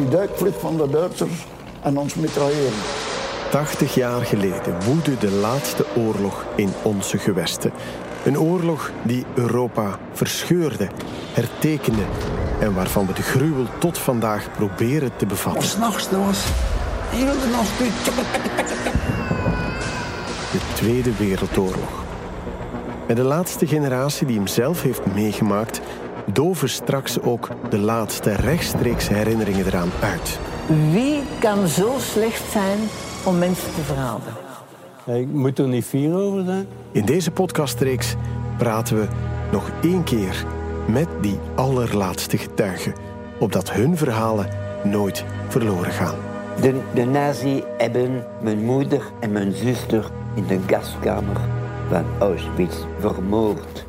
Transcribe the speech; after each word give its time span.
die 0.00 0.08
duikvlucht 0.08 0.60
van 0.60 0.76
de 0.76 0.90
Duitsers 0.90 1.46
en 1.82 1.98
ons 1.98 2.14
mitrailleren. 2.14 2.78
80 3.50 3.94
jaar 3.94 4.24
geleden 4.24 4.82
woedde 4.84 5.18
de 5.18 5.30
laatste 5.30 5.84
oorlog 5.96 6.44
in 6.54 6.72
onze 6.82 7.18
gewesten. 7.18 7.72
Een 8.24 8.38
oorlog 8.38 8.90
die 9.02 9.24
Europa 9.34 9.98
verscheurde, 10.12 10.88
hertekende 11.32 12.02
en 12.60 12.74
waarvan 12.74 13.06
we 13.06 13.12
de 13.12 13.22
gruwel 13.22 13.66
tot 13.78 13.98
vandaag 13.98 14.52
proberen 14.52 15.10
te 15.16 15.26
bevatten. 15.26 15.62
S'nachts, 15.62 16.10
dat 16.10 16.24
was 16.24 16.44
heel 17.08 17.40
de 17.40 17.48
nacht. 17.52 17.78
De 20.52 20.58
Tweede 20.74 21.16
Wereldoorlog. 21.16 22.04
En 23.06 23.14
de 23.14 23.22
laatste 23.22 23.66
generatie 23.66 24.26
die 24.26 24.36
hem 24.36 24.46
zelf 24.46 24.82
heeft 24.82 25.14
meegemaakt, 25.14 25.80
doven 26.32 26.68
straks 26.68 27.20
ook 27.20 27.48
de 27.70 27.78
laatste 27.78 28.32
rechtstreekse 28.32 29.14
herinneringen 29.14 29.66
eraan 29.66 29.90
uit. 30.02 30.38
Wie 30.92 31.22
kan 31.40 31.68
zo 31.68 31.94
slecht 31.98 32.50
zijn 32.50 32.78
om 33.24 33.38
mensen 33.38 33.74
te 33.74 33.80
verraden? 33.80 34.34
Ik 35.20 35.28
moet 35.28 35.58
er 35.58 35.68
niet 35.68 35.84
fier 35.84 36.14
over 36.14 36.44
zijn. 36.44 36.66
In 36.92 37.04
deze 37.04 37.30
podcastreeks 37.30 38.14
praten 38.58 38.96
we 38.96 39.06
nog 39.52 39.70
één 39.82 40.04
keer 40.04 40.44
met 40.86 41.08
die 41.20 41.38
allerlaatste 41.54 42.36
getuigen, 42.38 42.94
opdat 43.38 43.72
hun 43.72 43.96
verhalen 43.96 44.48
nooit 44.84 45.24
verloren 45.48 45.92
gaan. 45.92 46.14
De, 46.60 46.80
de 46.94 47.04
nazi 47.04 47.62
hebben 47.78 48.26
mijn 48.42 48.64
moeder 48.64 49.02
en 49.20 49.32
mijn 49.32 49.52
zuster 49.52 50.10
in 50.34 50.46
de 50.46 50.58
gaskamer 50.66 51.40
van 51.88 52.04
Auschwitz 52.18 52.76
vermoord. 52.98 53.88